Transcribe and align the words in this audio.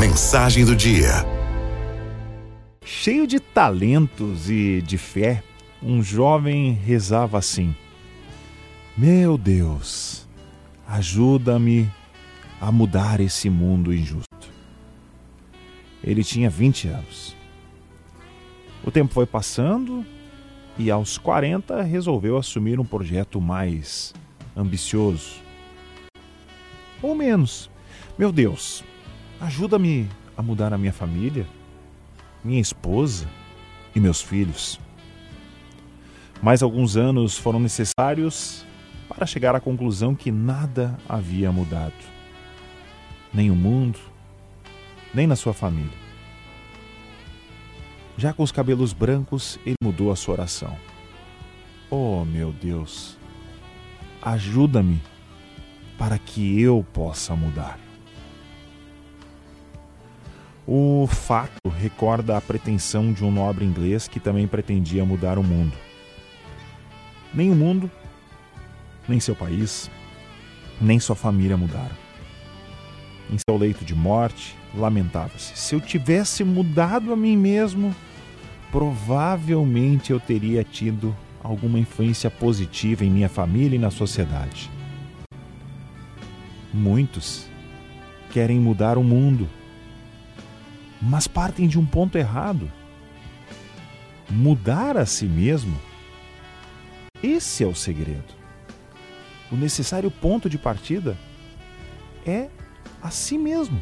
Mensagem 0.00 0.64
do 0.64 0.74
dia. 0.74 1.26
Cheio 2.82 3.26
de 3.26 3.38
talentos 3.38 4.48
e 4.48 4.80
de 4.80 4.96
fé, 4.96 5.44
um 5.82 6.02
jovem 6.02 6.72
rezava 6.72 7.36
assim: 7.36 7.76
Meu 8.96 9.36
Deus, 9.36 10.26
ajuda-me 10.88 11.86
a 12.58 12.72
mudar 12.72 13.20
esse 13.20 13.50
mundo 13.50 13.92
injusto. 13.92 14.48
Ele 16.02 16.24
tinha 16.24 16.48
20 16.48 16.88
anos. 16.88 17.36
O 18.82 18.90
tempo 18.90 19.12
foi 19.12 19.26
passando 19.26 20.02
e, 20.78 20.90
aos 20.90 21.18
40, 21.18 21.82
resolveu 21.82 22.38
assumir 22.38 22.80
um 22.80 22.86
projeto 22.86 23.38
mais 23.38 24.14
ambicioso. 24.56 25.42
Ou 27.02 27.14
menos. 27.14 27.68
Meu 28.18 28.32
Deus, 28.32 28.82
ajuda-me 29.40 30.08
a 30.36 30.42
mudar 30.42 30.72
a 30.72 30.78
minha 30.78 30.92
família, 30.92 31.46
minha 32.44 32.60
esposa 32.60 33.26
e 33.94 34.00
meus 34.00 34.20
filhos. 34.20 34.78
Mais 36.42 36.62
alguns 36.62 36.96
anos 36.96 37.36
foram 37.38 37.58
necessários 37.58 38.64
para 39.08 39.26
chegar 39.26 39.54
à 39.54 39.60
conclusão 39.60 40.14
que 40.14 40.30
nada 40.30 40.96
havia 41.08 41.50
mudado. 41.50 41.94
Nem 43.32 43.50
o 43.50 43.56
mundo, 43.56 43.98
nem 45.12 45.26
na 45.26 45.36
sua 45.36 45.52
família. 45.52 45.98
Já 48.16 48.32
com 48.32 48.42
os 48.42 48.52
cabelos 48.52 48.92
brancos, 48.92 49.58
ele 49.64 49.76
mudou 49.82 50.12
a 50.12 50.16
sua 50.16 50.34
oração. 50.34 50.76
Oh, 51.90 52.24
meu 52.24 52.52
Deus, 52.52 53.16
ajuda-me 54.22 55.00
para 55.98 56.18
que 56.18 56.60
eu 56.60 56.84
possa 56.92 57.34
mudar. 57.34 57.89
O 60.72 61.04
fato 61.08 61.68
recorda 61.68 62.36
a 62.36 62.40
pretensão 62.40 63.12
de 63.12 63.24
um 63.24 63.30
nobre 63.32 63.64
inglês 63.64 64.06
que 64.06 64.20
também 64.20 64.46
pretendia 64.46 65.04
mudar 65.04 65.36
o 65.36 65.42
mundo. 65.42 65.76
Nem 67.34 67.50
o 67.50 67.56
mundo, 67.56 67.90
nem 69.08 69.18
seu 69.18 69.34
país, 69.34 69.90
nem 70.80 71.00
sua 71.00 71.16
família 71.16 71.56
mudaram. 71.56 71.96
Em 73.32 73.36
seu 73.36 73.58
leito 73.58 73.84
de 73.84 73.96
morte, 73.96 74.56
lamentava-se: 74.72 75.58
se 75.58 75.74
eu 75.74 75.80
tivesse 75.80 76.44
mudado 76.44 77.12
a 77.12 77.16
mim 77.16 77.36
mesmo, 77.36 77.92
provavelmente 78.70 80.12
eu 80.12 80.20
teria 80.20 80.62
tido 80.62 81.16
alguma 81.42 81.80
influência 81.80 82.30
positiva 82.30 83.04
em 83.04 83.10
minha 83.10 83.28
família 83.28 83.74
e 83.74 83.80
na 83.80 83.90
sociedade. 83.90 84.70
Muitos 86.72 87.48
querem 88.30 88.60
mudar 88.60 88.96
o 88.98 89.02
mundo, 89.02 89.48
mas 91.00 91.26
partem 91.26 91.66
de 91.66 91.78
um 91.78 91.86
ponto 91.86 92.16
errado. 92.16 92.70
Mudar 94.28 94.96
a 94.96 95.06
si 95.06 95.26
mesmo, 95.26 95.76
esse 97.22 97.64
é 97.64 97.66
o 97.66 97.74
segredo. 97.74 98.34
O 99.50 99.56
necessário 99.56 100.10
ponto 100.10 100.48
de 100.48 100.56
partida 100.56 101.16
é 102.24 102.48
a 103.02 103.10
si 103.10 103.36
mesmo. 103.36 103.80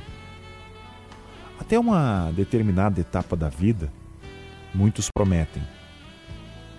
Até 1.60 1.78
uma 1.78 2.30
determinada 2.32 3.00
etapa 3.00 3.36
da 3.36 3.48
vida, 3.48 3.92
muitos 4.74 5.10
prometem 5.10 5.62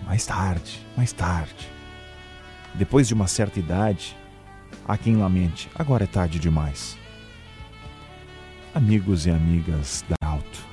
mais 0.04 0.26
tarde, 0.26 0.84
mais 0.96 1.12
tarde. 1.12 1.68
Depois 2.74 3.06
de 3.06 3.14
uma 3.14 3.28
certa 3.28 3.58
idade, 3.58 4.16
há 4.86 4.96
quem 4.96 5.16
lamente, 5.16 5.68
agora 5.74 6.04
é 6.04 6.06
tarde 6.06 6.38
demais. 6.38 6.98
Amigos 8.74 9.26
e 9.26 9.30
amigas 9.30 10.04
da 10.08 10.16
Alto, 10.26 10.64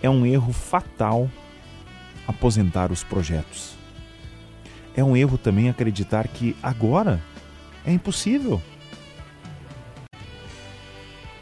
é 0.00 0.08
um 0.08 0.24
erro 0.24 0.52
fatal 0.52 1.28
aposentar 2.26 2.92
os 2.92 3.02
projetos. 3.02 3.74
É 4.96 5.02
um 5.02 5.16
erro 5.16 5.36
também 5.36 5.68
acreditar 5.68 6.28
que 6.28 6.56
agora 6.62 7.20
é 7.84 7.92
impossível. 7.92 8.62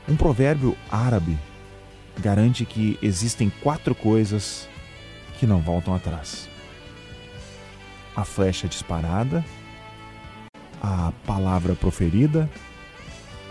Um 0.08 0.16
provérbio 0.16 0.76
árabe 0.91 1.36
garante 2.18 2.64
que 2.64 2.98
existem 3.03 3.50
quatro 3.62 3.94
coisas 3.94 4.68
que 5.38 5.47
não 5.47 5.60
voltam 5.60 5.94
atrás 5.94 6.48
a 8.16 8.24
flecha 8.24 8.66
disparada, 8.66 9.44
a 10.82 11.12
palavra 11.26 11.74
proferida, 11.74 12.48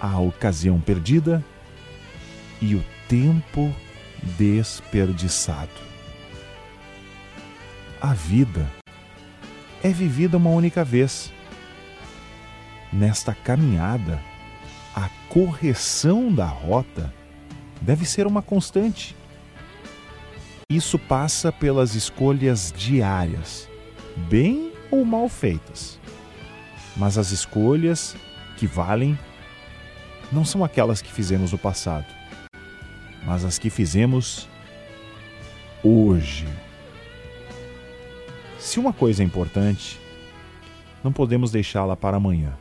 a 0.01 0.19
ocasião 0.19 0.81
perdida 0.81 1.45
e 2.61 2.75
o 2.75 2.83
tempo 3.07 3.73
desperdiçado. 4.37 5.69
A 8.01 8.13
vida 8.13 8.69
é 9.83 9.89
vivida 9.89 10.37
uma 10.37 10.49
única 10.49 10.83
vez. 10.83 11.31
Nesta 12.91 13.33
caminhada, 13.33 14.21
a 14.95 15.09
correção 15.29 16.33
da 16.33 16.45
rota 16.45 17.13
deve 17.81 18.05
ser 18.05 18.25
uma 18.25 18.41
constante. 18.41 19.15
Isso 20.69 20.97
passa 20.97 21.51
pelas 21.51 21.93
escolhas 21.93 22.73
diárias 22.75 23.69
bem 24.29 24.71
ou 24.89 25.03
mal 25.05 25.29
feitas. 25.29 25.99
Mas 26.95 27.17
as 27.17 27.31
escolhas 27.31 28.15
que 28.57 28.65
valem 28.65 29.17
não 30.31 30.45
são 30.45 30.63
aquelas 30.63 31.01
que 31.01 31.11
fizemos 31.11 31.51
no 31.51 31.57
passado, 31.57 32.05
mas 33.25 33.43
as 33.43 33.57
que 33.57 33.69
fizemos 33.69 34.47
hoje. 35.83 36.47
Se 38.59 38.79
uma 38.79 38.93
coisa 38.93 39.23
é 39.23 39.25
importante, 39.25 39.99
não 41.03 41.11
podemos 41.11 41.51
deixá-la 41.51 41.95
para 41.95 42.17
amanhã. 42.17 42.53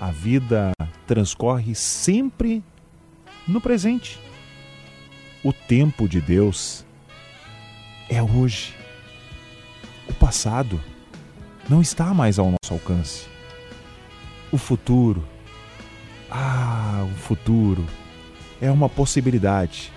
A 0.00 0.10
vida 0.10 0.72
transcorre 1.06 1.74
sempre 1.74 2.62
no 3.46 3.60
presente. 3.60 4.18
O 5.42 5.52
tempo 5.52 6.08
de 6.08 6.20
Deus 6.20 6.84
é 8.08 8.22
hoje 8.22 8.78
passado 10.18 10.80
não 11.68 11.80
está 11.80 12.12
mais 12.12 12.38
ao 12.38 12.46
nosso 12.46 12.72
alcance. 12.72 13.26
O 14.50 14.58
futuro, 14.58 15.24
ah, 16.30 17.06
o 17.10 17.18
futuro 17.18 17.84
é 18.60 18.70
uma 18.70 18.88
possibilidade. 18.88 19.92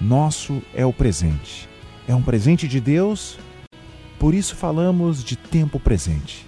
Nosso 0.00 0.62
é 0.74 0.84
o 0.84 0.92
presente. 0.92 1.68
É 2.06 2.14
um 2.14 2.22
presente 2.22 2.68
de 2.68 2.80
Deus, 2.80 3.38
por 4.18 4.34
isso 4.34 4.54
falamos 4.54 5.24
de 5.24 5.36
tempo 5.36 5.80
presente. 5.80 6.46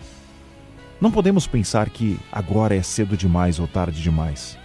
Não 1.01 1.11
podemos 1.11 1.47
pensar 1.47 1.89
que 1.91 2.19
agora 2.31 2.75
é 2.75 2.83
cedo 2.83 3.17
demais 3.17 3.59
ou 3.59 3.67
tarde 3.67 4.03
demais. 4.03 4.59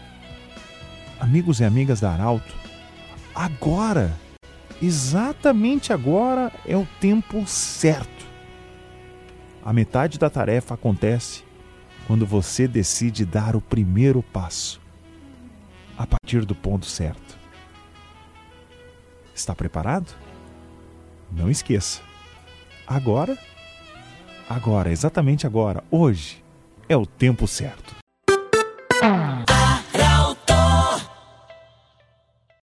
Amigos 1.20 1.60
e 1.60 1.64
amigas 1.64 2.00
da 2.00 2.12
Arauto, 2.12 2.54
agora, 3.36 4.18
exatamente 4.82 5.94
agora 5.94 6.52
é 6.66 6.76
o 6.76 6.88
tempo 7.00 7.46
certo 7.46 8.22
a 9.64 9.72
metade 9.72 10.18
da 10.18 10.30
tarefa 10.30 10.74
acontece 10.74 11.44
quando 12.08 12.26
você 12.26 12.68
decide 12.68 13.26
dar 13.26 13.56
o 13.56 13.62
primeiro 13.62 14.24
passo 14.24 14.81
a 15.98 16.06
partir 16.06 16.46
do 16.46 16.56
ponto 16.56 16.86
certo. 16.86 17.38
Está 19.34 19.56
preparado? 19.56 20.14
Não 21.32 21.50
esqueça. 21.50 22.02
Agora, 22.86 23.38
agora, 24.50 24.92
exatamente 24.92 25.48
agora, 25.48 25.84
hoje, 25.90 26.44
é 26.90 26.98
o 26.98 27.06
tempo 27.06 27.48
certo. 27.48 27.96